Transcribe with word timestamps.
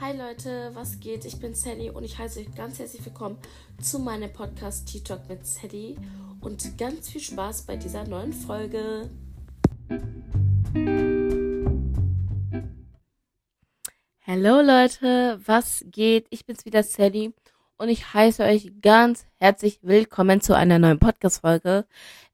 Hi 0.00 0.16
Leute, 0.16 0.70
was 0.72 0.98
geht? 0.98 1.26
Ich 1.26 1.40
bin 1.40 1.54
Sally 1.54 1.90
und 1.90 2.04
ich 2.04 2.16
heiße 2.16 2.40
euch 2.40 2.54
ganz 2.54 2.78
herzlich 2.78 3.04
willkommen 3.04 3.36
zu 3.82 3.98
meinem 3.98 4.32
Podcast 4.32 4.88
Tea 4.88 5.00
Talk 5.00 5.28
mit 5.28 5.46
Sally 5.46 5.98
und 6.40 6.78
ganz 6.78 7.10
viel 7.10 7.20
Spaß 7.20 7.66
bei 7.66 7.76
dieser 7.76 8.04
neuen 8.04 8.32
Folge. 8.32 9.10
Hallo 14.26 14.62
Leute, 14.62 15.38
was 15.44 15.84
geht? 15.90 16.26
Ich 16.30 16.46
bin's 16.46 16.64
wieder 16.64 16.82
Sally 16.82 17.34
und 17.76 17.90
ich 17.90 18.14
heiße 18.14 18.42
euch 18.42 18.72
ganz 18.80 19.26
herzlich 19.38 19.80
willkommen 19.82 20.40
zu 20.40 20.56
einer 20.56 20.78
neuen 20.78 20.98
Podcast 20.98 21.42
Folge. 21.42 21.84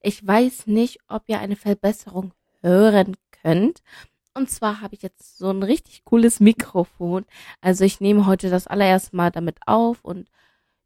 Ich 0.00 0.24
weiß 0.24 0.68
nicht, 0.68 1.00
ob 1.08 1.24
ihr 1.26 1.40
eine 1.40 1.56
Verbesserung 1.56 2.30
hören 2.62 3.16
könnt. 3.42 3.82
Und 4.36 4.50
zwar 4.50 4.82
habe 4.82 4.94
ich 4.94 5.00
jetzt 5.02 5.38
so 5.38 5.48
ein 5.48 5.62
richtig 5.62 6.04
cooles 6.04 6.40
Mikrofon. 6.40 7.24
Also 7.62 7.84
ich 7.84 8.00
nehme 8.00 8.26
heute 8.26 8.50
das 8.50 8.66
allererste 8.66 9.16
Mal 9.16 9.30
damit 9.30 9.56
auf 9.66 10.04
und 10.04 10.28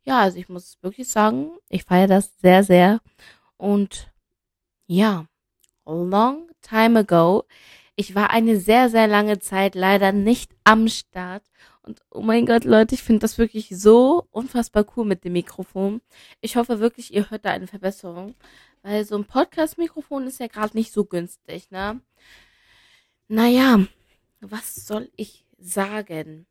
ja, 0.05 0.21
also 0.21 0.39
ich 0.39 0.49
muss 0.49 0.79
wirklich 0.83 1.09
sagen, 1.09 1.51
ich 1.69 1.83
feiere 1.83 2.07
das 2.07 2.39
sehr, 2.39 2.63
sehr. 2.63 3.01
Und 3.57 4.13
ja, 4.87 5.27
a 5.85 5.93
long 5.93 6.49
time 6.63 7.01
ago. 7.01 7.45
Ich 7.97 8.15
war 8.15 8.31
eine 8.31 8.59
sehr, 8.61 8.89
sehr 8.89 9.09
lange 9.09 9.41
Zeit 9.41 9.75
leider 9.75 10.13
nicht 10.13 10.53
am 10.63 10.87
Start. 10.87 11.43
Und 11.83 12.01
oh 12.11 12.23
mein 12.23 12.47
Gott, 12.47 12.65
Leute, 12.65 12.95
ich 12.95 13.03
finde 13.03 13.21
das 13.21 13.37
wirklich 13.37 13.69
so 13.71 14.29
unfassbar 14.31 14.87
cool 14.97 15.05
mit 15.05 15.25
dem 15.25 15.33
Mikrofon. 15.33 16.01
Ich 16.41 16.57
hoffe 16.57 16.79
wirklich, 16.79 17.13
ihr 17.13 17.31
hört 17.31 17.45
da 17.45 17.51
eine 17.51 17.67
Verbesserung. 17.67 18.37
Weil 18.83 19.05
so 19.05 19.17
ein 19.17 19.25
Podcast-Mikrofon 19.25 20.27
ist 20.29 20.41
ja 20.41 20.47
gerade 20.47 20.77
nicht 20.77 20.93
so 20.93 21.05
günstig, 21.05 21.71
ne? 21.71 22.01
Naja, 23.33 23.87
was 24.41 24.89
soll 24.89 25.09
ich 25.15 25.47
sagen? 25.57 26.49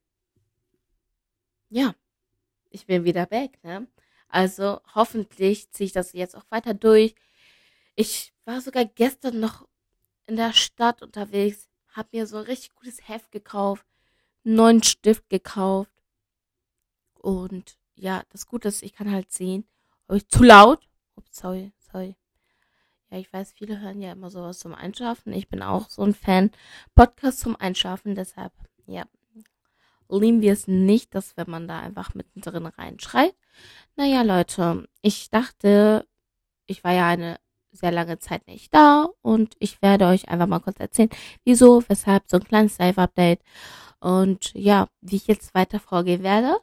Ja, 1.70 1.94
ich 2.70 2.86
bin 2.86 3.04
wieder 3.04 3.26
back, 3.26 3.62
ne? 3.66 3.90
Also 4.30 4.80
hoffentlich 4.96 5.70
ziehe 5.72 5.88
ich 5.88 5.92
das 5.92 6.14
jetzt 6.14 6.38
auch 6.38 6.46
weiter 6.50 6.74
durch. 6.74 7.16
Ich 7.96 8.34
war 8.46 8.62
sogar 8.62 8.86
gestern 8.86 9.42
noch 9.42 9.68
in 10.26 10.38
der 10.38 10.54
Stadt 10.54 11.02
unterwegs, 11.02 11.70
hab 11.90 12.14
mir 12.14 12.26
so 12.26 12.38
ein 12.38 12.46
richtig 12.46 12.74
gutes 12.76 13.10
Heft 13.10 13.34
gekauft, 13.34 13.86
einen 14.46 14.56
neuen 14.56 14.84
Stift 14.84 15.30
gekauft. 15.30 15.92
Und 17.16 17.78
ja, 17.96 18.24
das 18.30 18.48
Gute 18.48 18.70
ist, 18.70 18.84
ich 18.84 18.94
kann 18.94 19.12
halt 19.12 19.34
sehen, 19.34 19.68
ob 20.08 20.16
ich 20.16 20.30
zu 20.30 20.44
laut. 20.44 20.88
Ups, 21.18 21.36
sorry, 21.40 21.74
sorry. 21.92 22.16
Ja, 23.12 23.18
ich 23.18 23.32
weiß, 23.34 23.54
viele 23.54 23.80
hören 23.80 24.02
ja 24.02 24.12
immer 24.12 24.30
sowas 24.30 24.60
zum 24.60 24.76
Einschlafen. 24.76 25.34
Ich 25.34 25.50
bin 25.50 25.64
auch 25.64 25.90
so 25.90 26.04
ein 26.04 26.14
Fan. 26.14 26.52
Podcast 26.96 27.40
zum 27.40 27.56
Einschlafen, 27.56 28.14
deshalb, 28.16 28.54
ja, 28.86 29.06
lieben 30.10 30.42
wir 30.42 30.54
es 30.54 30.68
nicht, 30.68 31.16
dass 31.16 31.36
wenn 31.38 31.50
man 31.50 31.68
da 31.68 31.80
einfach 31.80 32.14
mittendrin 32.14 32.66
reinschreit. 32.68 33.36
Naja, 33.96 34.22
Leute, 34.22 34.88
ich 35.02 35.30
dachte, 35.30 36.08
ich 36.68 36.84
war 36.84 36.94
ja 36.94 37.08
eine 37.08 37.40
sehr 37.72 37.92
lange 37.92 38.20
Zeit 38.20 38.48
nicht 38.48 38.74
da 38.74 39.08
und 39.22 39.56
ich 39.60 39.82
werde 39.82 40.08
euch 40.08 40.30
einfach 40.30 40.48
mal 40.48 40.60
kurz 40.60 40.80
erzählen, 40.80 41.10
wieso, 41.44 41.84
weshalb, 41.88 42.24
so 42.28 42.38
ein 42.38 42.44
kleines 42.44 42.78
Live-Update 42.80 43.42
und 44.00 44.54
ja, 44.54 44.88
wie 45.02 45.18
ich 45.18 45.28
jetzt 45.28 45.54
weiter 45.54 45.80
vorgehen 45.80 46.24
werde. 46.24 46.58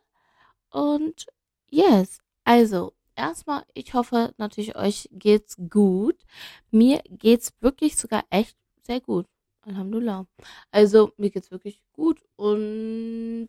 Und 0.70 1.26
yes, 1.70 2.18
also 2.44 2.95
erstmal, 3.16 3.64
ich 3.74 3.94
hoffe 3.94 4.34
natürlich, 4.38 4.76
euch 4.76 5.08
geht's 5.12 5.56
gut. 5.70 6.16
Mir 6.70 7.02
geht's 7.10 7.52
wirklich 7.60 7.96
sogar 7.96 8.24
echt 8.30 8.56
sehr 8.82 9.00
gut. 9.00 9.26
Alhamdulillah. 9.62 10.26
Also, 10.70 11.12
mir 11.16 11.30
geht's 11.30 11.50
wirklich 11.50 11.82
gut 11.92 12.22
und 12.36 13.48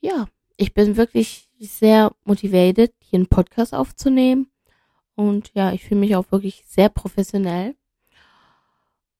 ja, 0.00 0.28
ich 0.56 0.74
bin 0.74 0.96
wirklich 0.96 1.48
sehr 1.58 2.14
motiviert, 2.24 2.94
hier 3.00 3.18
einen 3.18 3.26
Podcast 3.26 3.74
aufzunehmen. 3.74 4.50
Und 5.14 5.52
ja, 5.54 5.72
ich 5.72 5.84
fühle 5.84 6.00
mich 6.00 6.14
auch 6.16 6.30
wirklich 6.30 6.62
sehr 6.66 6.88
professionell. 6.88 7.74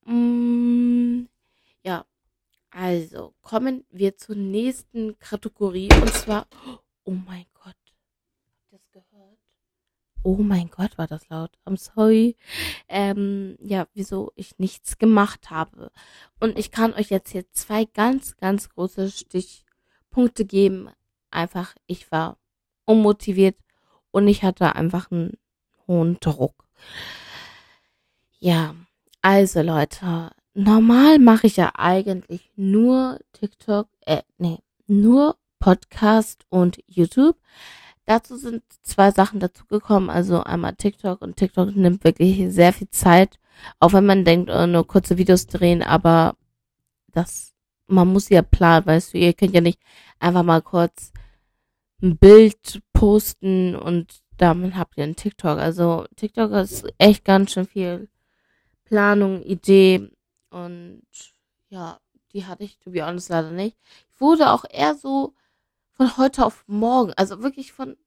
Mm, 0.05 1.27
ja, 1.83 2.05
also 2.71 3.33
kommen 3.41 3.85
wir 3.89 4.15
zur 4.17 4.35
nächsten 4.35 5.19
Kategorie 5.19 5.89
und 6.01 6.13
zwar, 6.13 6.47
oh 7.03 7.11
mein 7.11 7.45
Gott, 7.53 7.75
Oh 10.21 10.37
mein 10.37 10.69
Gott, 10.69 10.97
war 10.97 11.07
das 11.07 11.29
laut. 11.29 11.51
I'm 11.65 11.77
sorry. 11.77 12.35
Ähm, 12.89 13.57
ja, 13.61 13.87
wieso 13.93 14.31
ich 14.35 14.57
nichts 14.57 14.97
gemacht 14.97 15.49
habe. 15.49 15.91
Und 16.39 16.59
ich 16.59 16.71
kann 16.71 16.93
euch 16.93 17.09
jetzt 17.09 17.31
hier 17.31 17.49
zwei 17.51 17.85
ganz, 17.85 18.35
ganz 18.37 18.69
große 18.69 19.11
Stichpunkte 19.11 20.45
geben. 20.45 20.89
Einfach, 21.31 21.73
ich 21.87 22.11
war 22.11 22.37
unmotiviert 22.85 23.55
und 24.11 24.27
ich 24.27 24.43
hatte 24.43 24.75
einfach 24.75 25.09
einen 25.11 25.37
hohen 25.87 26.19
Druck. 26.19 26.65
Ja, 28.39 28.75
also 29.21 29.61
Leute, 29.61 30.31
normal 30.53 31.19
mache 31.19 31.47
ich 31.47 31.57
ja 31.57 31.71
eigentlich 31.75 32.51
nur 32.55 33.19
TikTok, 33.33 33.87
äh, 34.01 34.21
nee, 34.37 34.59
nur 34.87 35.37
Podcast 35.59 36.45
und 36.49 36.79
YouTube. 36.87 37.37
Dazu 38.09 38.37
sind 38.37 38.63
zwei 38.81 39.11
Sachen 39.11 39.39
dazugekommen. 39.39 40.09
Also 40.09 40.41
einmal 40.41 40.73
TikTok 40.73 41.21
und 41.21 41.35
TikTok 41.35 41.75
nimmt 41.75 42.03
wirklich 42.03 42.51
sehr 42.51 42.73
viel 42.73 42.89
Zeit. 42.89 43.37
Auch 43.79 43.93
wenn 43.93 44.07
man 44.07 44.25
denkt, 44.25 44.49
oh, 44.49 44.65
nur 44.65 44.87
kurze 44.87 45.19
Videos 45.19 45.45
drehen, 45.45 45.83
aber 45.83 46.35
das, 47.11 47.53
man 47.85 48.07
muss 48.07 48.29
ja 48.29 48.41
planen, 48.41 48.87
weißt 48.87 49.13
du, 49.13 49.19
ihr 49.19 49.33
könnt 49.33 49.53
ja 49.53 49.61
nicht 49.61 49.79
einfach 50.17 50.41
mal 50.41 50.63
kurz 50.63 51.13
ein 52.01 52.17
Bild 52.17 52.81
posten 52.93 53.75
und 53.75 54.23
damit 54.37 54.73
habt 54.73 54.97
ihr 54.97 55.03
einen 55.03 55.15
TikTok. 55.15 55.59
Also 55.59 56.05
TikTok 56.15 56.51
ist 56.53 56.91
echt 56.97 57.23
ganz 57.23 57.51
schön 57.51 57.67
viel 57.67 58.09
Planung, 58.85 59.43
Idee 59.43 60.09
und 60.49 61.03
ja, 61.69 61.99
die 62.33 62.47
hatte 62.47 62.63
ich, 62.63 62.79
to 62.79 62.89
be 62.89 63.05
honest, 63.05 63.29
leider 63.29 63.51
nicht. 63.51 63.77
Ich 64.11 64.19
wurde 64.19 64.49
auch 64.49 64.65
eher 64.67 64.95
so 64.95 65.35
von 65.99 66.15
heute 66.15 66.45
auf 66.45 66.63
morgen, 66.65 67.11
also 67.17 67.43
wirklich 67.43 67.73
von, 67.73 67.97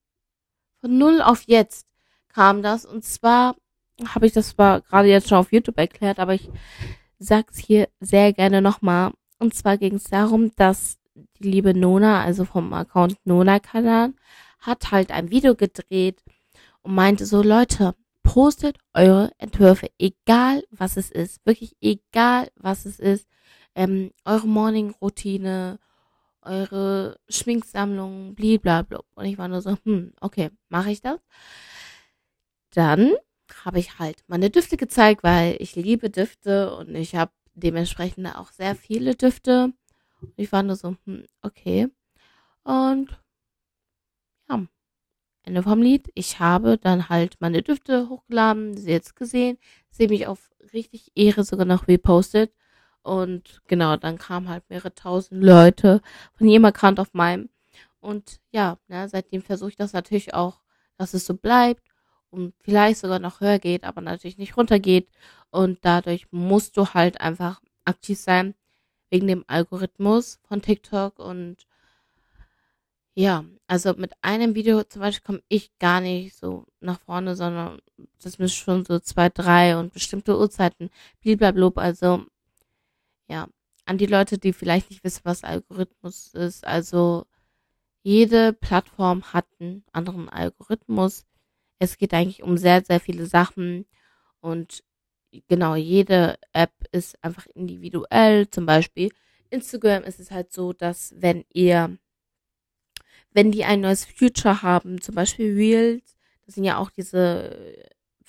von 0.81 0.97
null 0.97 1.21
auf 1.21 1.43
jetzt 1.43 1.87
kam 2.29 2.63
das. 2.63 2.87
Und 2.87 3.05
zwar 3.05 3.55
habe 4.07 4.27
ich 4.27 4.33
das 4.33 4.49
zwar 4.49 4.81
gerade 4.81 5.09
jetzt 5.09 5.29
schon 5.29 5.37
auf 5.37 5.53
YouTube 5.53 5.77
erklärt, 5.77 6.19
aber 6.19 6.33
ich 6.33 6.49
sag's 7.19 7.59
hier 7.59 7.91
sehr 8.01 8.33
gerne 8.33 8.63
nochmal. 8.63 9.13
Und 9.39 9.55
zwar 9.55 9.77
ging 9.77 9.97
es 9.97 10.05
darum, 10.05 10.53
dass 10.57 10.97
die 11.39 11.51
liebe 11.51 11.75
Nona, 11.75 12.25
also 12.25 12.47
vom 12.47 12.73
Account 12.73 13.17
Nona-Kanal, 13.25 14.15
hat 14.61 14.91
halt 14.91 15.11
ein 15.11 15.31
Video 15.31 15.55
gedreht 15.55 16.25
und 16.81 16.95
meinte 16.95 17.27
so, 17.27 17.43
Leute, 17.43 17.95
postet 18.23 18.79
eure 18.95 19.33
Entwürfe, 19.37 19.91
egal 19.99 20.65
was 20.71 20.97
es 20.97 21.11
ist, 21.11 21.45
wirklich 21.45 21.77
egal 21.83 22.49
was 22.57 22.87
es 22.87 22.99
ist, 22.99 23.29
ähm, 23.75 24.13
eure 24.25 24.47
Morning-Routine 24.47 25.79
eure 26.43 27.19
Schminksammlung, 27.29 28.35
blablabla. 28.35 29.01
Und 29.15 29.25
ich 29.27 29.39
war 29.39 29.49
nur 29.49 29.63
so, 29.63 29.77
hm, 29.85 30.13
okay, 30.21 30.51
mache 30.69 30.91
ich 30.91 31.01
das? 31.01 31.21
Dann 32.75 33.13
habe 33.65 33.79
ich 33.79 33.99
halt 33.99 34.25
meine 34.29 34.51
Düfte 34.51 34.77
gezeigt, 34.77 35.23
weil 35.23 35.57
ich 35.59 35.77
liebe 35.77 36.11
Düfte 36.11 36.75
und 36.77 36.95
ich 36.95 37.15
habe 37.15 37.33
dementsprechend 37.55 38.27
auch 38.35 38.51
sehr 38.51 38.75
viele 38.75 39.15
Düfte. 39.15 39.73
Und 40.21 40.33
ich 40.37 40.53
war 40.53 40.63
nur 40.63 40.77
so, 40.77 40.97
hm, 41.05 41.25
okay. 41.43 41.89
Und 42.65 43.21
ja, 44.49 44.67
Ende 45.45 45.63
vom 45.65 45.83
Lied. 45.83 46.11
Ich 46.15 46.41
habe 46.41 46.79
dann 46.79 47.09
halt 47.11 47.37
meine 47.41 47.63
Düfte 47.63 48.09
hochgeladen, 48.11 48.77
sie 48.77 48.91
jetzt 48.93 49.17
gesehen, 49.17 49.59
sie 49.91 50.09
mich 50.09 50.27
auf 50.27 50.51
richtig 50.75 51.13
Ehre 51.17 51.45
sogar 51.45 51.67
noch 51.67 51.89
repostet. 51.89 52.53
Und 53.03 53.63
genau, 53.67 53.97
dann 53.97 54.19
kamen 54.19 54.49
halt 54.49 54.65
mehrere 54.69 54.95
tausend 54.95 55.43
Leute 55.43 56.01
von 56.35 56.49
jedem 56.49 56.65
Account 56.67 57.01
auf 57.01 57.15
meinem. 57.15 57.49
Und 58.01 58.41
ja, 58.51 58.79
ne, 58.89 59.09
seitdem 59.09 59.43
versuche 59.43 59.71
ich 59.71 59.77
das 59.77 59.93
natürlich 59.93 60.35
auch, 60.35 60.61
dass 60.97 61.15
es 61.15 61.27
so 61.27 61.35
bleibt 61.35 61.83
und 62.31 62.55
vielleicht 62.61 63.01
sogar 63.01 63.19
noch 63.19 63.41
höher 63.41 63.59
geht, 63.59 63.85
aber 63.85 64.01
natürlich 64.01 64.39
nicht 64.39 64.57
runtergeht. 64.57 65.09
Und 65.51 65.79
dadurch 65.83 66.27
musst 66.31 66.77
du 66.77 66.87
halt 66.87 67.21
einfach 67.21 67.61
aktiv 67.85 68.19
sein 68.19 68.55
wegen 69.11 69.27
dem 69.27 69.45
Algorithmus 69.47 70.41
von 70.49 70.63
TikTok. 70.63 71.19
Und 71.19 71.67
ja, 73.15 73.45
also 73.67 73.93
mit 73.95 74.13
einem 74.23 74.55
Video 74.55 74.83
zum 74.85 75.03
Beispiel 75.03 75.25
komme 75.25 75.43
ich 75.49 75.71
gar 75.79 76.01
nicht 76.01 76.35
so 76.37 76.65
nach 76.81 77.01
vorne, 77.01 77.37
sondern 77.37 77.81
das 78.23 78.39
müssen 78.39 78.57
schon 78.57 78.85
so 78.85 78.99
zwei, 79.01 79.29
drei 79.29 79.77
und 79.77 79.93
bestimmte 79.93 80.39
Uhrzeiten, 80.39 80.91
blablabla. 81.21 81.83
Also 81.83 82.25
ja, 83.33 83.49
an 83.87 83.99
die 83.99 84.07
Leute, 84.07 84.39
die 84.39 84.53
vielleicht 84.53 84.91
nicht 84.91 85.03
wissen, 85.05 85.23
was 85.25 85.43
Algorithmus 85.43 86.35
ist. 86.35 86.67
Also 86.67 87.25
jede 88.03 88.53
Plattform 88.53 89.33
hat 89.33 89.47
einen 89.59 89.85
anderen 89.93 90.29
Algorithmus. 90.29 91.25
Es 91.79 91.97
geht 91.99 92.15
eigentlich 92.15 92.43
um 92.43 92.59
sehr, 92.59 92.85
sehr 92.85 93.01
viele 93.01 93.27
Sachen 93.27 93.87
und 94.41 94.85
genau, 95.49 95.75
jede 95.75 96.39
App 96.53 96.73
ist 96.93 97.17
einfach 97.25 97.47
individuell. 97.55 98.49
Zum 98.51 98.67
Beispiel 98.67 99.11
Instagram 99.51 100.05
ist 100.05 100.21
es 100.21 100.31
halt 100.31 100.53
so, 100.53 100.73
dass 100.73 101.15
wenn 101.17 101.45
ihr, 101.53 101.97
wenn 103.33 103.51
die 103.51 103.65
ein 103.65 103.81
neues 103.81 104.05
Future 104.05 104.63
haben, 104.63 105.01
zum 105.01 105.15
Beispiel 105.15 105.55
Reels, 105.55 106.17
das 106.45 106.57
sind 106.57 106.65
ja 106.65 106.77
auch 106.77 106.91
diese 106.91 107.83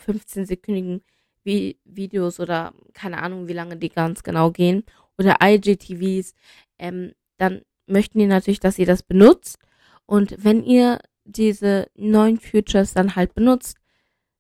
15-sekündigen 0.06 1.02
Videos 1.46 2.40
oder 2.40 2.74
keine 2.94 3.22
Ahnung, 3.22 3.48
wie 3.48 3.54
lange 3.54 3.78
die 3.78 3.90
ganz 3.90 4.24
genau 4.24 4.52
gehen, 4.52 4.84
oder 5.18 5.38
IGTVs, 5.42 6.34
ähm, 6.80 7.14
dann 7.38 7.62
möchten 7.86 8.20
die 8.20 8.26
natürlich, 8.26 8.60
dass 8.60 8.80
ihr 8.80 8.86
das 8.86 9.04
benutzt. 9.04 9.58
Und 10.06 10.44
wenn 10.44 10.64
ihr 10.64 11.00
diese 11.26 11.88
neuen 11.96 12.40
Futures 12.40 12.94
dann 12.94 13.16
halt 13.16 13.34
benutzt, 13.34 13.78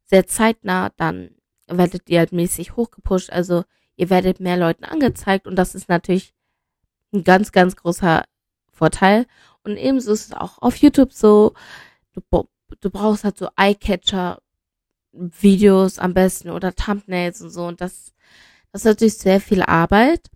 sehr 0.06 0.28
zeitnah, 0.28 0.90
dann 0.98 1.32
werdet 1.68 2.10
ihr 2.10 2.20
halt 2.20 2.32
mäßig 2.34 2.76
hochgepusht. 2.76 3.32
Also 3.32 3.64
ihr 3.96 4.10
werdet 4.10 4.40
mehr 4.40 4.58
Leuten 4.58 4.84
angezeigt 4.84 5.48
und 5.48 5.56
das 5.56 5.76
ist 5.76 5.90
natürlich 5.90 6.34
ein 7.14 7.24
ganz, 7.24 7.52
ganz 7.52 7.76
großer 7.76 8.24
Vorteil. 8.72 9.26
Und 9.64 9.78
ebenso 9.78 10.12
ist 10.12 10.28
es 10.28 10.34
auch 10.34 10.58
auf 10.62 10.76
YouTube 10.78 11.14
so, 11.14 11.54
du, 12.14 12.48
du 12.80 12.90
brauchst 12.90 13.24
halt 13.24 13.38
so 13.38 13.50
Eye-Catcher 13.56 14.43
Videos 15.13 16.00
am 16.00 16.13
besten 16.13 16.50
oder 16.50 16.74
Thumbnails 16.75 17.42
und 17.42 17.51
so 17.51 17.65
und 17.65 17.81
das, 17.81 18.13
das 18.71 18.81
ist 18.81 18.86
natürlich 18.86 19.18
sehr 19.18 19.39
viel 19.39 19.62
Arbeit. 19.62 20.30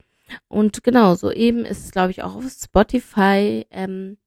Und 0.47 0.83
genau, 0.83 1.15
so 1.15 1.31
eben 1.31 1.65
ist 1.65 1.85
es, 1.85 1.91
glaube 1.91 2.11
ich, 2.11 2.21
auch 2.23 2.35
auf 2.35 2.43
Spotify. 2.49 3.65
Ähm, 3.71 4.17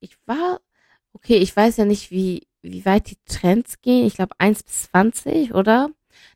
ich 0.00 0.16
war, 0.26 0.60
okay, 1.12 1.36
ich 1.36 1.54
weiß 1.56 1.76
ja 1.76 1.84
nicht, 1.84 2.10
wie, 2.10 2.48
wie 2.62 2.84
weit 2.84 3.10
die 3.10 3.18
Trends 3.26 3.80
gehen. 3.80 4.06
Ich 4.06 4.14
glaube 4.16 4.34
1 4.38 4.62
bis 4.64 4.84
20, 4.90 5.54
oder? 5.54 5.90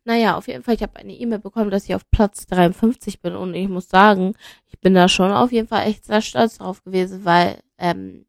Naja, 0.05 0.37
auf 0.37 0.49
jeden 0.49 0.63
Fall, 0.63 0.75
ich 0.75 0.83
habe 0.83 0.97
eine 0.97 1.13
E-Mail 1.13 1.39
bekommen, 1.41 1.71
dass 1.71 1.85
ich 1.85 1.95
auf 1.95 2.09
Platz 2.11 2.47
53 2.47 3.21
bin 3.21 3.37
und 3.37 3.55
ich 3.55 3.69
muss 3.69 3.89
sagen, 3.89 4.35
ich 4.67 4.79
bin 4.81 4.95
da 4.95 5.09
schon 5.09 5.33
auf 5.33 5.53
jeden 5.53 5.69
Fall 5.69 5.87
echt 5.87 6.05
sehr 6.05 6.23
stolz 6.23 6.59
drauf 6.59 6.83
gewesen, 6.85 7.25
weil 7.25 7.61
ähm, 7.79 8.27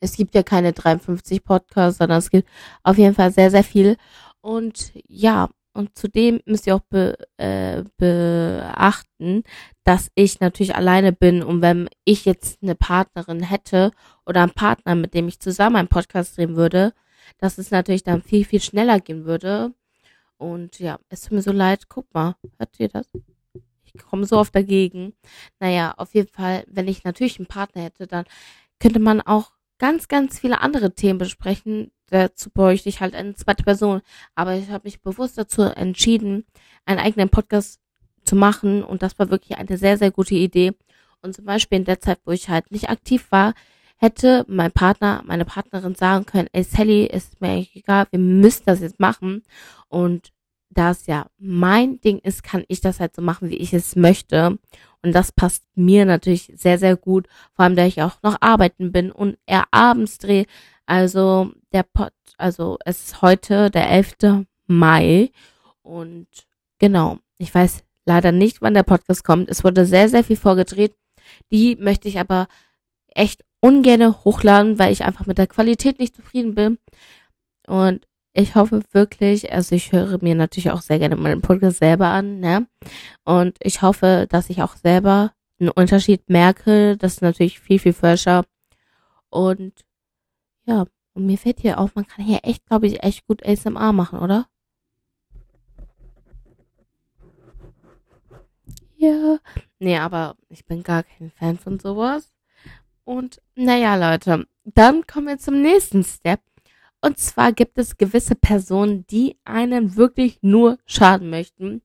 es 0.00 0.16
gibt 0.16 0.34
ja 0.34 0.42
keine 0.42 0.72
53 0.72 1.44
Podcasts, 1.44 1.98
sondern 1.98 2.18
es 2.18 2.30
gibt 2.30 2.48
auf 2.82 2.98
jeden 2.98 3.14
Fall 3.14 3.32
sehr, 3.32 3.50
sehr 3.50 3.64
viel. 3.64 3.96
Und 4.48 4.92
ja, 5.06 5.50
und 5.74 5.98
zudem 5.98 6.40
müsst 6.46 6.66
ihr 6.66 6.74
auch 6.74 6.80
be, 6.88 7.18
äh, 7.36 7.84
beachten, 7.98 9.42
dass 9.84 10.10
ich 10.14 10.40
natürlich 10.40 10.74
alleine 10.74 11.12
bin 11.12 11.42
und 11.42 11.60
wenn 11.60 11.90
ich 12.06 12.24
jetzt 12.24 12.62
eine 12.62 12.74
Partnerin 12.74 13.42
hätte 13.42 13.90
oder 14.24 14.40
einen 14.40 14.52
Partner, 14.52 14.94
mit 14.94 15.12
dem 15.12 15.28
ich 15.28 15.38
zusammen 15.38 15.76
einen 15.76 15.88
Podcast 15.88 16.38
drehen 16.38 16.56
würde, 16.56 16.94
dass 17.36 17.58
es 17.58 17.70
natürlich 17.70 18.04
dann 18.04 18.22
viel, 18.22 18.46
viel 18.46 18.62
schneller 18.62 19.00
gehen 19.00 19.26
würde. 19.26 19.74
Und 20.38 20.78
ja, 20.78 20.98
es 21.10 21.20
tut 21.20 21.32
mir 21.32 21.42
so 21.42 21.52
leid. 21.52 21.90
Guck 21.90 22.06
mal, 22.14 22.36
hört 22.56 22.80
ihr 22.80 22.88
das? 22.88 23.06
Ich 23.84 24.00
komme 24.02 24.24
so 24.24 24.38
oft 24.38 24.54
dagegen. 24.54 25.12
Naja, 25.60 25.92
auf 25.98 26.14
jeden 26.14 26.32
Fall, 26.32 26.64
wenn 26.68 26.88
ich 26.88 27.04
natürlich 27.04 27.38
einen 27.38 27.48
Partner 27.48 27.82
hätte, 27.82 28.06
dann 28.06 28.24
könnte 28.80 28.98
man 28.98 29.20
auch 29.20 29.52
ganz, 29.76 30.08
ganz 30.08 30.38
viele 30.38 30.62
andere 30.62 30.94
Themen 30.94 31.18
besprechen. 31.18 31.90
Dazu 32.10 32.50
bräuchte 32.50 32.88
ich 32.88 33.00
halt 33.00 33.14
eine 33.14 33.34
zweite 33.34 33.64
Person. 33.64 34.02
Aber 34.34 34.54
ich 34.54 34.70
habe 34.70 34.86
mich 34.86 35.02
bewusst 35.02 35.38
dazu 35.38 35.62
entschieden, 35.62 36.44
einen 36.86 37.00
eigenen 37.00 37.28
Podcast 37.28 37.80
zu 38.24 38.36
machen. 38.36 38.82
Und 38.82 39.02
das 39.02 39.18
war 39.18 39.30
wirklich 39.30 39.58
eine 39.58 39.76
sehr, 39.76 39.98
sehr 39.98 40.10
gute 40.10 40.34
Idee. 40.34 40.72
Und 41.22 41.34
zum 41.34 41.44
Beispiel 41.44 41.78
in 41.78 41.84
der 41.84 42.00
Zeit, 42.00 42.20
wo 42.24 42.32
ich 42.32 42.48
halt 42.48 42.70
nicht 42.70 42.90
aktiv 42.90 43.26
war, 43.30 43.54
hätte 43.96 44.44
mein 44.48 44.70
Partner, 44.70 45.22
meine 45.26 45.44
Partnerin 45.44 45.94
sagen 45.94 46.24
können, 46.24 46.48
ey 46.52 46.62
Sally, 46.62 47.04
ist 47.06 47.40
mir 47.40 47.48
eigentlich 47.48 47.76
egal, 47.76 48.06
wir 48.10 48.20
müssen 48.20 48.62
das 48.66 48.80
jetzt 48.80 49.00
machen. 49.00 49.42
Und 49.88 50.32
da 50.70 50.90
es 50.90 51.06
ja 51.06 51.26
mein 51.38 52.00
Ding 52.00 52.18
ist, 52.18 52.42
kann 52.42 52.64
ich 52.68 52.80
das 52.80 53.00
halt 53.00 53.14
so 53.16 53.22
machen, 53.22 53.50
wie 53.50 53.56
ich 53.56 53.72
es 53.72 53.96
möchte. 53.96 54.58
Und 55.02 55.12
das 55.12 55.32
passt 55.32 55.64
mir 55.74 56.04
natürlich 56.04 56.52
sehr, 56.54 56.78
sehr 56.78 56.96
gut. 56.96 57.28
Vor 57.54 57.64
allem, 57.64 57.76
da 57.76 57.84
ich 57.84 58.02
auch 58.02 58.22
noch 58.22 58.36
arbeiten 58.40 58.92
bin 58.92 59.10
und 59.10 59.38
er 59.46 59.64
abends 59.70 60.18
drehe. 60.18 60.46
Also 60.88 61.52
der 61.74 61.82
Pod, 61.82 62.12
also 62.38 62.78
es 62.86 63.04
ist 63.04 63.22
heute 63.22 63.70
der 63.70 63.90
11. 63.90 64.46
Mai. 64.66 65.30
Und 65.82 66.28
genau, 66.78 67.18
ich 67.36 67.54
weiß 67.54 67.84
leider 68.06 68.32
nicht, 68.32 68.62
wann 68.62 68.72
der 68.72 68.84
Podcast 68.84 69.22
kommt. 69.22 69.50
Es 69.50 69.64
wurde 69.64 69.84
sehr, 69.84 70.08
sehr 70.08 70.24
viel 70.24 70.36
vorgedreht. 70.36 70.96
Die 71.52 71.76
möchte 71.76 72.08
ich 72.08 72.18
aber 72.18 72.48
echt 73.08 73.44
ungerne 73.60 74.24
hochladen, 74.24 74.78
weil 74.78 74.90
ich 74.90 75.04
einfach 75.04 75.26
mit 75.26 75.36
der 75.36 75.46
Qualität 75.46 75.98
nicht 75.98 76.16
zufrieden 76.16 76.54
bin. 76.54 76.78
Und 77.66 78.06
ich 78.32 78.54
hoffe 78.54 78.82
wirklich, 78.92 79.52
also 79.52 79.74
ich 79.74 79.92
höre 79.92 80.22
mir 80.22 80.34
natürlich 80.34 80.70
auch 80.70 80.80
sehr 80.80 80.98
gerne 80.98 81.16
meinen 81.16 81.42
Podcast 81.42 81.80
selber 81.80 82.06
an, 82.06 82.40
ne? 82.40 82.66
Und 83.24 83.58
ich 83.60 83.82
hoffe, 83.82 84.26
dass 84.30 84.48
ich 84.48 84.62
auch 84.62 84.76
selber 84.76 85.32
einen 85.60 85.68
Unterschied 85.68 86.30
merke. 86.30 86.96
Das 86.96 87.14
ist 87.14 87.22
natürlich 87.22 87.60
viel, 87.60 87.78
viel 87.78 87.92
frischer. 87.92 88.44
Und 89.28 89.84
ja, 90.68 90.84
und 91.14 91.26
mir 91.26 91.38
fällt 91.38 91.60
hier 91.60 91.78
auf, 91.78 91.94
man 91.94 92.06
kann 92.06 92.24
hier 92.24 92.40
echt, 92.42 92.66
glaube 92.66 92.86
ich, 92.86 93.02
echt 93.02 93.26
gut 93.26 93.44
ASMR 93.44 93.92
machen, 93.92 94.18
oder? 94.18 94.46
Ja. 98.96 99.38
Nee, 99.78 99.96
aber 99.96 100.36
ich 100.50 100.66
bin 100.66 100.82
gar 100.82 101.04
kein 101.04 101.30
Fan 101.30 101.56
von 101.56 101.78
sowas. 101.78 102.34
Und 103.04 103.40
naja, 103.54 103.96
Leute, 103.96 104.46
dann 104.64 105.06
kommen 105.06 105.28
wir 105.28 105.38
zum 105.38 105.62
nächsten 105.62 106.04
Step. 106.04 106.40
Und 107.00 107.18
zwar 107.18 107.52
gibt 107.52 107.78
es 107.78 107.96
gewisse 107.96 108.34
Personen, 108.34 109.06
die 109.06 109.38
einen 109.44 109.96
wirklich 109.96 110.38
nur 110.42 110.78
schaden 110.84 111.30
möchten. 111.30 111.80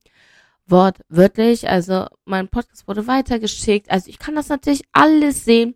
Wortwörtlich, 0.66 1.68
also 1.68 2.06
mein 2.24 2.48
Podcast 2.48 2.86
wurde 2.86 3.06
weitergeschickt. 3.06 3.90
Also 3.90 4.10
ich 4.10 4.18
kann 4.18 4.34
das 4.34 4.48
natürlich 4.48 4.82
alles 4.92 5.44
sehen. 5.44 5.74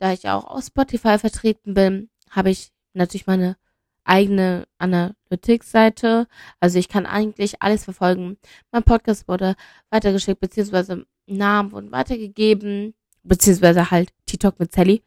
Da 0.00 0.12
ich 0.12 0.28
auch 0.28 0.46
auf 0.46 0.64
Spotify 0.64 1.18
vertreten 1.18 1.74
bin, 1.74 2.08
habe 2.30 2.50
ich 2.50 2.72
natürlich 2.94 3.26
meine 3.26 3.56
eigene 4.04 4.66
Analytics-Seite. 4.78 6.26
Also 6.58 6.78
ich 6.78 6.88
kann 6.88 7.04
eigentlich 7.04 7.60
alles 7.60 7.84
verfolgen. 7.84 8.38
Mein 8.72 8.82
Podcast 8.82 9.28
wurde 9.28 9.56
weitergeschickt, 9.90 10.40
beziehungsweise 10.40 11.06
Namen 11.26 11.72
wurden 11.72 11.92
weitergegeben, 11.92 12.94
beziehungsweise 13.22 13.90
halt 13.90 14.10
TikTok 14.24 14.58
mit 14.58 14.72
Sally 14.72 15.04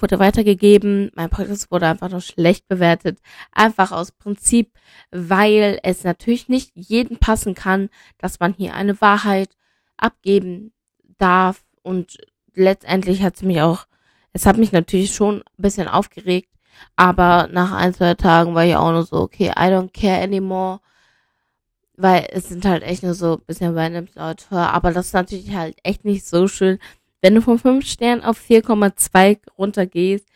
wurde 0.00 0.18
weitergegeben. 0.18 1.10
Mein 1.14 1.30
Podcast 1.30 1.70
wurde 1.70 1.88
einfach 1.88 2.10
nur 2.10 2.20
schlecht 2.20 2.68
bewertet. 2.68 3.18
Einfach 3.50 3.92
aus 3.92 4.12
Prinzip, 4.12 4.72
weil 5.10 5.80
es 5.82 6.04
natürlich 6.04 6.48
nicht 6.48 6.70
jedem 6.74 7.18
passen 7.18 7.54
kann, 7.54 7.88
dass 8.18 8.38
man 8.40 8.54
hier 8.54 8.74
eine 8.74 9.00
Wahrheit 9.00 9.50
abgeben 9.96 10.72
darf. 11.18 11.64
Und 11.82 12.18
letztendlich 12.58 13.22
hat 13.22 13.36
es 13.36 13.42
mich 13.42 13.60
auch, 13.60 13.86
es 14.32 14.46
hat 14.46 14.56
mich 14.58 14.72
natürlich 14.72 15.14
schon 15.14 15.38
ein 15.42 15.62
bisschen 15.62 15.88
aufgeregt. 15.88 16.50
Aber 16.96 17.48
nach 17.50 17.72
ein, 17.72 17.94
zwei 17.94 18.14
Tagen 18.14 18.54
war 18.54 18.64
ich 18.64 18.76
auch 18.76 18.92
nur 18.92 19.04
so, 19.04 19.16
okay, 19.16 19.48
I 19.48 19.70
don't 19.72 19.92
care 19.92 20.22
anymore. 20.22 20.80
Weil 21.96 22.28
es 22.30 22.48
sind 22.48 22.64
halt 22.64 22.84
echt 22.84 23.02
nur 23.02 23.14
so 23.14 23.34
ein 23.34 23.44
bisschen 23.46 23.76
random 23.76 24.06
Leute. 24.14 24.56
Aber 24.56 24.92
das 24.92 25.06
ist 25.06 25.14
natürlich 25.14 25.54
halt 25.54 25.76
echt 25.82 26.04
nicht 26.04 26.24
so 26.26 26.46
schön, 26.46 26.78
wenn 27.20 27.34
du 27.34 27.42
von 27.42 27.58
5 27.58 27.84
Sternen 27.84 28.22
auf 28.22 28.38
4,2 28.38 29.40
runtergehst, 29.58 30.26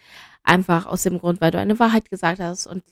einfach 0.43 0.87
aus 0.87 1.05
dem 1.05 1.21
Grund, 1.21 1.41
weil 1.41 1.52
du 1.52 1.59
eine 1.59 1.79
Wahrheit 1.79 2.11
gesagt 2.11 2.41
hast 2.41 2.67
und 2.67 2.83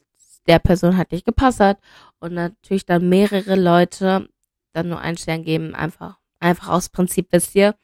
der 0.46 0.60
Person 0.60 0.96
hat 0.96 1.12
nicht 1.12 1.26
gepasst 1.26 1.60
hat 1.60 1.78
und 2.20 2.34
natürlich 2.34 2.87
dann 2.87 3.08
mehrere 3.08 3.56
Leute 3.56 4.28
dann 4.72 4.88
nur 4.88 5.00
einen 5.00 5.16
Stern 5.16 5.42
geben, 5.44 5.75
einfach 5.75 6.19
einfach 6.40 6.68
aus 6.68 6.88
Prinzip 6.88 7.28
wisst 7.30 7.54
ihr. 7.54 7.75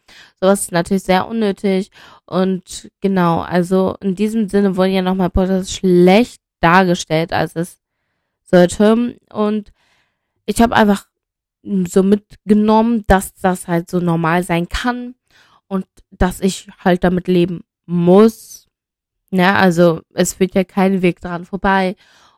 Sowas 0.41 0.63
ist 0.63 0.73
natürlich 0.73 1.05
sehr 1.05 1.29
unnötig 1.29 1.91
und 2.25 2.91
genau, 3.01 3.41
also 3.41 3.97
in 4.01 4.15
diesem 4.15 4.49
Sinne 4.49 4.77
wurde 4.77 4.91
ja 4.91 5.03
nochmal 5.03 5.31
Podcast 5.31 5.73
schlecht 5.73 6.41
dargestellt, 6.61 7.33
als 7.33 7.55
es 7.55 7.79
sollte 8.43 9.19
und 9.33 9.73
ich 10.47 10.61
habe 10.63 10.77
einfach 10.77 11.07
so 11.89 12.03
mitgenommen, 12.03 13.05
dass 13.09 13.35
das 13.35 13.69
halt 13.69 13.91
so 13.91 13.99
normal 13.99 14.43
sein 14.45 14.69
kann 14.69 15.15
und 15.69 15.87
dass 16.11 16.41
ich 16.41 16.69
halt 16.79 17.05
damit 17.05 17.29
leben 17.29 17.65
muss. 17.87 18.69
Ja, 19.31 19.57
also 19.57 20.01
es 20.15 20.35
führt 20.35 20.55
ja 20.55 20.65
kein 20.65 21.03
Weg 21.03 21.21
dran 21.21 21.45
vorbei. 21.45 21.97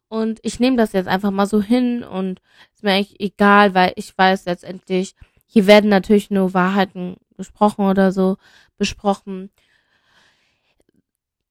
Und 0.08 0.40
ich 0.42 0.58
nehme 0.58 0.78
das 0.78 0.92
jetzt 0.92 1.06
einfach 1.06 1.30
mal 1.30 1.46
so 1.46 1.60
hin 1.60 2.02
und 2.02 2.40
ist 2.74 2.82
mir 2.82 2.92
eigentlich 2.92 3.20
egal, 3.20 3.74
weil 3.74 3.92
ich 3.96 4.16
weiß 4.16 4.46
letztendlich, 4.46 5.14
hier 5.48 5.66
werden 5.66 5.90
natürlich 5.90 6.30
nur 6.30 6.54
Wahrheiten 6.54 7.16
gesprochen 7.36 7.86
oder 7.86 8.12
so 8.12 8.36
besprochen. 8.76 9.50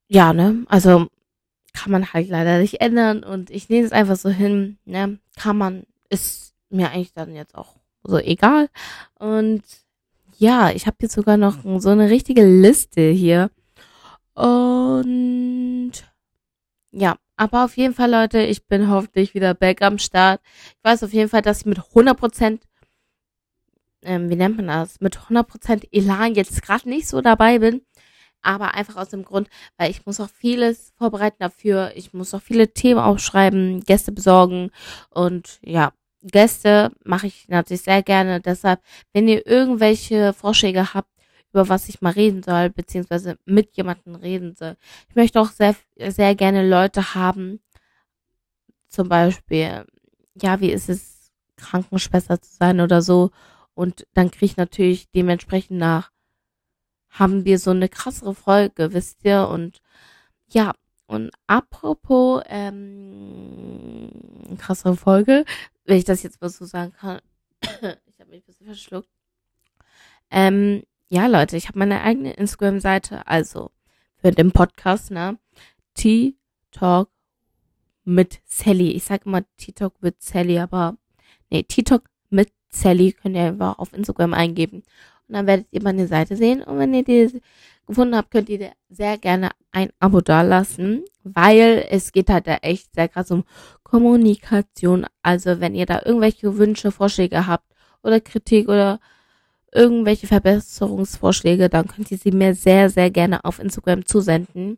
Ja, 0.07 0.33
ne? 0.33 0.65
Also 0.69 1.07
kann 1.73 1.91
man 1.91 2.13
halt 2.13 2.29
leider 2.29 2.59
nicht 2.59 2.79
ändern 2.79 3.23
und 3.23 3.49
ich 3.49 3.69
nehme 3.69 3.85
es 3.85 3.91
einfach 3.91 4.15
so 4.15 4.29
hin, 4.29 4.77
ne? 4.85 5.19
Kann 5.35 5.57
man, 5.57 5.83
ist 6.09 6.53
mir 6.69 6.91
eigentlich 6.91 7.13
dann 7.13 7.35
jetzt 7.35 7.55
auch 7.55 7.75
so 8.03 8.17
egal. 8.17 8.69
Und 9.19 9.63
ja, 10.37 10.71
ich 10.71 10.85
habe 10.85 10.97
jetzt 11.01 11.15
sogar 11.15 11.37
noch 11.37 11.57
so 11.79 11.89
eine 11.89 12.09
richtige 12.09 12.45
Liste 12.45 13.09
hier. 13.09 13.49
Und 14.35 15.93
ja, 16.91 17.17
aber 17.35 17.65
auf 17.65 17.77
jeden 17.77 17.93
Fall, 17.93 18.11
Leute, 18.11 18.39
ich 18.39 18.65
bin 18.67 18.89
hoffentlich 18.89 19.33
wieder 19.33 19.53
back 19.53 19.81
am 19.81 19.97
Start. 19.97 20.41
Ich 20.69 20.83
weiß 20.83 21.03
auf 21.03 21.13
jeden 21.13 21.29
Fall, 21.29 21.41
dass 21.41 21.61
ich 21.61 21.65
mit 21.65 21.79
100% 21.79 22.59
ähm, 24.07 24.29
wie 24.29 24.35
nennt 24.35 24.57
man 24.57 24.67
das, 24.67 24.99
mit 25.01 25.17
100% 25.17 25.87
Elan 25.91 26.33
jetzt 26.35 26.61
gerade 26.61 26.89
nicht 26.89 27.07
so 27.07 27.21
dabei 27.21 27.59
bin. 27.59 27.81
Aber 28.41 28.75
einfach 28.75 28.95
aus 28.97 29.09
dem 29.09 29.23
Grund, 29.23 29.49
weil 29.77 29.91
ich 29.91 30.05
muss 30.05 30.19
auch 30.19 30.29
vieles 30.29 30.93
vorbereiten 30.97 31.37
dafür. 31.39 31.91
Ich 31.95 32.13
muss 32.13 32.33
auch 32.33 32.41
viele 32.41 32.73
Themen 32.73 32.99
aufschreiben, 32.99 33.81
Gäste 33.81 34.11
besorgen 34.11 34.71
und 35.09 35.59
ja, 35.63 35.91
Gäste 36.21 36.91
mache 37.03 37.27
ich 37.27 37.47
natürlich 37.49 37.83
sehr 37.83 38.03
gerne. 38.03 38.41
Deshalb, 38.41 38.81
wenn 39.13 39.27
ihr 39.27 39.45
irgendwelche 39.47 40.33
Vorschläge 40.33 40.93
habt, 40.93 41.09
über 41.51 41.69
was 41.69 41.89
ich 41.89 42.01
mal 42.01 42.13
reden 42.13 42.43
soll, 42.43 42.69
beziehungsweise 42.69 43.37
mit 43.45 43.75
jemandem 43.75 44.15
reden 44.15 44.55
soll. 44.55 44.75
Ich 45.09 45.15
möchte 45.15 45.41
auch 45.41 45.49
sehr, 45.49 45.75
sehr 45.97 46.35
gerne 46.35 46.67
Leute 46.67 47.15
haben, 47.15 47.59
zum 48.89 49.09
Beispiel, 49.09 49.85
ja, 50.41 50.59
wie 50.61 50.71
ist 50.71 50.89
es, 50.89 51.31
Krankenschwester 51.57 52.41
zu 52.41 52.55
sein 52.55 52.79
oder 52.81 53.01
so. 53.01 53.31
Und 53.77 54.07
dann 54.15 54.31
kriege 54.31 54.47
ich 54.47 54.57
natürlich 54.57 55.07
dementsprechend 55.11 55.77
nach, 55.77 56.11
haben 57.09 57.45
wir 57.45 57.59
so 57.59 57.69
eine 57.69 57.89
krassere 57.89 58.33
Folge, 58.33 58.91
wisst 58.91 59.23
ihr? 59.23 59.47
Und 59.49 59.83
ja, 60.47 60.73
und 61.05 61.29
apropos 61.45 62.41
ähm, 62.47 64.09
krassere 64.57 64.97
Folge, 64.97 65.45
wenn 65.85 65.97
ich 65.97 66.05
das 66.05 66.23
jetzt 66.23 66.41
mal 66.41 66.49
so 66.49 66.65
sagen 66.65 66.91
kann, 66.91 67.21
ich 67.61 68.19
habe 68.19 68.31
mich 68.31 68.41
ein 68.41 68.45
bisschen 68.47 68.65
verschluckt. 68.65 69.11
Ähm, 70.31 70.81
ja, 71.09 71.27
Leute, 71.27 71.55
ich 71.55 71.67
habe 71.67 71.77
meine 71.77 72.01
eigene 72.01 72.33
Instagram-Seite, 72.33 73.27
also 73.27 73.69
für 74.15 74.31
den 74.31 74.53
Podcast, 74.53 75.11
ne? 75.11 75.37
T-Talk 75.93 77.11
mit 78.05 78.41
Sally. 78.43 78.93
Ich 78.93 79.03
sage 79.03 79.25
immer 79.25 79.43
T-Talk 79.57 80.01
mit 80.01 80.19
Sally, 80.19 80.57
aber 80.57 80.97
nee, 81.51 81.61
T-Talk 81.61 82.05
mit 82.05 82.16
Sally 82.81 83.13
könnt 83.13 83.35
ihr 83.35 83.43
einfach 83.43 83.79
auf 83.79 83.93
Instagram 83.93 84.33
eingeben. 84.33 84.83
Und 85.27 85.35
dann 85.35 85.47
werdet 85.47 85.67
ihr 85.71 85.83
meine 85.83 86.07
Seite 86.07 86.35
sehen. 86.35 86.61
Und 86.63 86.79
wenn 86.79 86.93
ihr 86.93 87.03
die 87.03 87.41
gefunden 87.85 88.15
habt, 88.15 88.31
könnt 88.31 88.49
ihr 88.49 88.71
sehr 88.89 89.17
gerne 89.17 89.51
ein 89.71 89.89
Abo 89.99 90.21
dalassen, 90.21 91.03
weil 91.23 91.85
es 91.89 92.11
geht 92.11 92.29
halt 92.29 92.47
da 92.47 92.55
echt 92.55 92.93
sehr 92.93 93.07
krass 93.07 93.31
um 93.31 93.43
Kommunikation. 93.83 95.05
Also 95.21 95.59
wenn 95.59 95.75
ihr 95.75 95.85
da 95.85 96.01
irgendwelche 96.05 96.57
Wünsche, 96.57 96.91
Vorschläge 96.91 97.47
habt 97.47 97.65
oder 98.03 98.19
Kritik 98.19 98.67
oder 98.67 98.99
irgendwelche 99.71 100.27
Verbesserungsvorschläge, 100.27 101.69
dann 101.69 101.87
könnt 101.87 102.11
ihr 102.11 102.17
sie 102.17 102.31
mir 102.31 102.55
sehr, 102.55 102.89
sehr 102.89 103.11
gerne 103.11 103.45
auf 103.45 103.59
Instagram 103.59 104.05
zusenden. 104.05 104.77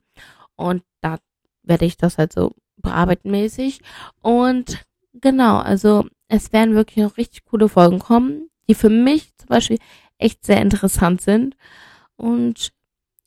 Und 0.56 0.84
da 1.02 1.18
werde 1.64 1.86
ich 1.86 1.98
das 1.98 2.18
halt 2.18 2.34
so 2.34 2.54
bearbeiten 2.78 3.32
mäßig. 3.32 3.82
Und 4.22 4.86
genau, 5.14 5.58
also 5.58 6.06
es 6.30 6.54
werden 6.54 6.76
wirklich 6.76 7.04
noch 7.04 7.18
richtig 7.18 7.44
coole 7.46 7.68
Folgen 7.68 8.00
kommen, 8.00 8.50
die 8.68 8.76
für 8.76 8.90
mich 8.90 9.36
zum 9.36 9.48
Beispiel 9.50 9.80
echt 10.18 10.46
sehr 10.46 10.62
interessant 10.62 11.22
sind. 11.22 11.58
Und 12.16 12.72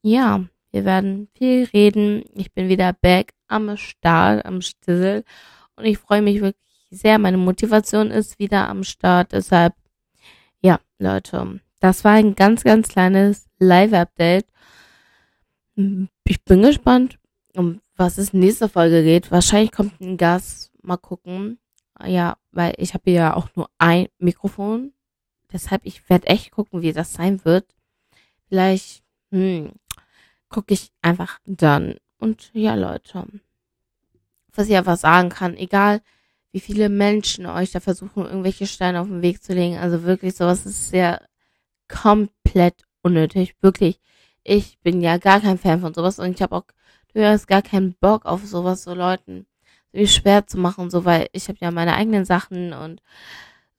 ja, 0.02 0.44
wir 0.70 0.84
werden 0.84 1.28
viel 1.36 1.64
reden. 1.72 2.24
Ich 2.34 2.52
bin 2.52 2.68
wieder 2.68 2.92
back 2.92 3.32
am 3.48 3.76
Start, 3.76 4.46
am 4.46 4.62
Stissel. 4.62 5.24
Und 5.76 5.84
ich 5.84 5.98
freue 5.98 6.22
mich 6.22 6.40
wirklich 6.40 6.88
sehr. 6.90 7.18
Meine 7.18 7.38
Motivation 7.38 8.10
ist 8.10 8.38
wieder 8.38 8.68
am 8.68 8.84
Start. 8.84 9.32
Deshalb, 9.32 9.74
ja, 10.60 10.78
Leute, 10.98 11.60
das 11.80 12.04
war 12.04 12.12
ein 12.12 12.34
ganz, 12.36 12.62
ganz 12.62 12.88
kleines 12.88 13.48
Live-Update. 13.58 14.46
Ich 15.74 16.44
bin 16.44 16.62
gespannt, 16.62 17.18
um 17.56 17.80
was 17.96 18.18
es 18.18 18.32
in 18.32 18.40
nächster 18.40 18.68
Folge 18.68 19.02
geht. 19.02 19.30
Wahrscheinlich 19.30 19.72
kommt 19.72 20.00
ein 20.00 20.16
Gast. 20.16 20.70
Mal 20.82 20.96
gucken. 20.98 21.58
Ja, 22.06 22.36
weil 22.50 22.74
ich 22.78 22.94
habe 22.94 23.10
ja 23.10 23.34
auch 23.34 23.48
nur 23.54 23.70
ein 23.78 24.08
Mikrofon. 24.18 24.92
Deshalb, 25.52 25.82
ich 25.84 26.08
werde 26.08 26.28
echt 26.28 26.50
gucken, 26.50 26.82
wie 26.82 26.92
das 26.92 27.12
sein 27.12 27.44
wird. 27.44 27.74
Vielleicht, 28.48 29.02
hm, 29.30 29.72
gucke 30.48 30.74
ich 30.74 30.92
einfach 31.02 31.38
dann. 31.46 31.96
Und 32.18 32.50
ja, 32.54 32.74
Leute, 32.74 33.26
was 34.54 34.68
ich 34.68 34.76
einfach 34.76 34.96
sagen 34.96 35.30
kann, 35.30 35.56
egal 35.56 36.02
wie 36.52 36.60
viele 36.60 36.88
Menschen 36.88 37.46
euch 37.46 37.72
da 37.72 37.80
versuchen, 37.80 38.24
irgendwelche 38.26 38.66
Steine 38.66 39.00
auf 39.00 39.08
den 39.08 39.22
Weg 39.22 39.42
zu 39.42 39.54
legen, 39.54 39.78
also 39.78 40.02
wirklich 40.04 40.34
sowas 40.36 40.66
ist 40.66 40.90
sehr 40.90 41.26
komplett 41.88 42.84
unnötig, 43.02 43.56
wirklich. 43.62 44.00
Ich 44.44 44.78
bin 44.80 45.00
ja 45.00 45.18
gar 45.18 45.40
kein 45.40 45.58
Fan 45.58 45.80
von 45.80 45.94
sowas 45.94 46.18
und 46.18 46.32
ich 46.34 46.42
habe 46.42 46.56
auch 46.56 46.64
du 47.14 47.26
hast 47.26 47.46
gar 47.46 47.62
keinen 47.62 47.94
Bock 47.94 48.26
auf 48.26 48.44
sowas 48.46 48.84
so 48.84 48.94
Leuten 48.94 49.46
wie 49.92 50.06
schwer 50.06 50.46
zu 50.46 50.58
machen, 50.58 50.90
so 50.90 51.04
weil 51.04 51.28
ich 51.32 51.48
habe 51.48 51.58
ja 51.60 51.70
meine 51.70 51.94
eigenen 51.94 52.24
Sachen 52.24 52.72
und 52.72 53.00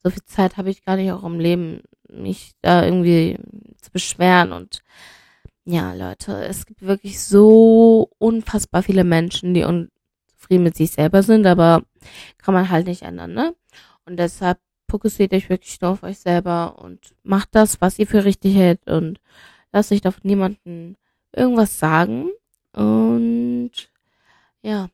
so 0.02 0.10
viel 0.10 0.24
Zeit 0.24 0.56
habe 0.56 0.70
ich 0.70 0.84
gar 0.84 0.96
nicht 0.96 1.12
auch 1.12 1.24
im 1.24 1.40
Leben, 1.40 1.82
mich 2.08 2.52
da 2.62 2.84
irgendwie 2.84 3.38
zu 3.80 3.90
beschweren 3.90 4.52
und 4.52 4.82
ja, 5.66 5.94
Leute, 5.94 6.44
es 6.44 6.66
gibt 6.66 6.82
wirklich 6.82 7.20
so 7.22 8.10
unfassbar 8.18 8.82
viele 8.82 9.04
Menschen, 9.04 9.54
die 9.54 9.64
unzufrieden 9.64 10.64
mit 10.64 10.76
sich 10.76 10.90
selber 10.90 11.22
sind, 11.22 11.46
aber 11.46 11.82
kann 12.38 12.54
man 12.54 12.68
halt 12.68 12.86
nicht 12.86 13.02
ändern, 13.02 13.32
ne? 13.32 13.54
Und 14.04 14.18
deshalb 14.18 14.58
fokussiert 14.90 15.32
euch 15.32 15.48
wirklich 15.48 15.80
nur 15.80 15.92
auf 15.92 16.02
euch 16.02 16.18
selber 16.18 16.78
und 16.78 17.14
macht 17.22 17.48
das, 17.52 17.80
was 17.80 17.98
ihr 17.98 18.06
für 18.06 18.24
richtig 18.24 18.54
hält 18.54 18.86
und 18.86 19.20
lasst 19.72 19.90
euch 19.90 20.02
doch 20.02 20.22
niemanden 20.22 20.96
irgendwas 21.32 21.78
sagen. 21.78 22.30
Und 22.74 23.72
ja, 24.62 24.88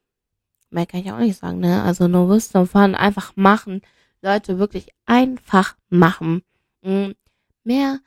mehr 0.70 0.86
kann 0.86 1.00
ich 1.00 1.12
auch 1.12 1.18
nicht 1.18 1.38
sagen, 1.38 1.60
ne? 1.60 1.82
Also 1.82 2.08
no 2.08 2.28
wisdom 2.28 2.66
fun, 2.66 2.94
einfach 2.94 3.32
machen. 3.36 3.82
Leute, 4.22 4.58
wirklich 4.58 4.88
einfach 5.06 5.76
machen. 5.88 6.42
Mhm. 6.82 7.14
Mehr 7.64 8.00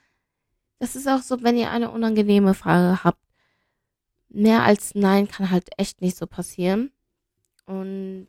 das 0.83 0.97
ist 0.97 1.07
auch 1.07 1.21
so, 1.21 1.41
wenn 1.41 1.55
ihr 1.55 1.71
eine 1.71 1.91
unangenehme 1.91 2.53
Frage 2.53 3.05
habt. 3.05 3.23
Mehr 4.27 4.63
als 4.63 4.95
Nein 4.95 5.29
kann 5.29 5.49
halt 5.49 5.69
echt 5.77 6.01
nicht 6.01 6.17
so 6.17 6.27
passieren. 6.27 6.91
Und 7.65 8.27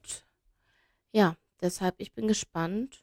ja, 1.10 1.34
deshalb, 1.60 1.96
ich 1.98 2.12
bin 2.12 2.28
gespannt. 2.28 3.02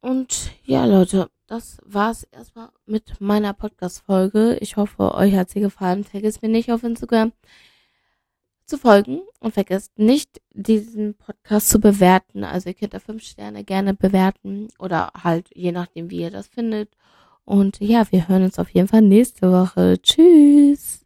Und 0.00 0.50
ja, 0.64 0.84
Leute, 0.84 1.30
das 1.46 1.78
war's 1.84 2.24
erstmal 2.24 2.70
mit 2.86 3.20
meiner 3.20 3.52
Podcast-Folge. 3.52 4.58
Ich 4.62 4.76
hoffe, 4.76 5.14
euch 5.14 5.36
hat 5.36 5.50
sie 5.50 5.60
gefallen. 5.60 6.02
Vergesst 6.02 6.42
mir 6.42 6.48
nicht 6.48 6.72
auf 6.72 6.82
Instagram 6.82 7.32
zu 8.68 8.78
folgen 8.78 9.20
und 9.40 9.54
vergesst 9.54 9.98
nicht, 9.98 10.40
diesen 10.52 11.14
Podcast 11.14 11.68
zu 11.68 11.80
bewerten. 11.80 12.44
Also 12.44 12.68
ihr 12.68 12.74
könnt 12.74 12.94
da 12.94 13.00
fünf 13.00 13.22
Sterne 13.22 13.64
gerne 13.64 13.94
bewerten 13.94 14.68
oder 14.78 15.10
halt 15.22 15.48
je 15.54 15.72
nachdem, 15.72 16.10
wie 16.10 16.20
ihr 16.20 16.30
das 16.30 16.48
findet. 16.48 16.90
Und 17.44 17.80
ja, 17.80 18.06
wir 18.10 18.28
hören 18.28 18.44
uns 18.44 18.58
auf 18.58 18.68
jeden 18.70 18.88
Fall 18.88 19.02
nächste 19.02 19.50
Woche. 19.50 19.96
Tschüss. 20.02 21.04